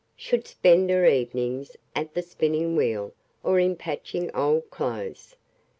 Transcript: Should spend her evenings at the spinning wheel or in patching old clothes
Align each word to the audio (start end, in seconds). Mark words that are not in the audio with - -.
Should 0.15 0.47
spend 0.47 0.89
her 0.89 1.05
evenings 1.05 1.77
at 1.95 2.15
the 2.15 2.23
spinning 2.23 2.75
wheel 2.75 3.13
or 3.43 3.59
in 3.59 3.75
patching 3.75 4.33
old 4.35 4.71
clothes 4.71 5.35